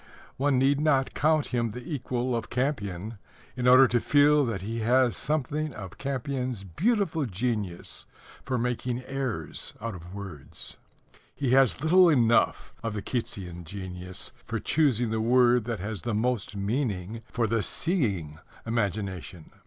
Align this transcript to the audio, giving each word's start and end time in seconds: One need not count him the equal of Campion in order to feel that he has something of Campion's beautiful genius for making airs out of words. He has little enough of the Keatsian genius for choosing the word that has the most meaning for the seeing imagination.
One 0.37 0.57
need 0.57 0.79
not 0.81 1.13
count 1.13 1.49
him 1.53 1.69
the 1.69 1.93
equal 1.93 2.35
of 2.35 2.49
Campion 2.49 3.19
in 3.55 3.67
order 3.67 3.87
to 3.89 3.99
feel 3.99 4.43
that 4.47 4.63
he 4.63 4.79
has 4.79 5.15
something 5.15 5.73
of 5.75 5.99
Campion's 5.99 6.63
beautiful 6.63 7.27
genius 7.27 8.07
for 8.41 8.57
making 8.57 9.03
airs 9.05 9.75
out 9.79 9.93
of 9.93 10.15
words. 10.15 10.77
He 11.35 11.51
has 11.51 11.81
little 11.83 12.09
enough 12.09 12.73
of 12.81 12.95
the 12.95 13.03
Keatsian 13.03 13.63
genius 13.63 14.31
for 14.43 14.59
choosing 14.59 15.11
the 15.11 15.21
word 15.21 15.65
that 15.65 15.79
has 15.79 16.01
the 16.01 16.15
most 16.15 16.55
meaning 16.55 17.21
for 17.31 17.45
the 17.45 17.61
seeing 17.61 18.39
imagination. 18.65 19.51